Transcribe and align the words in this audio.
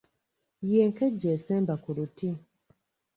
Ye 0.69 0.79
nkejje 0.91 1.27
esemba 1.37 1.73
ku 1.83 1.89
luti. 1.97 2.29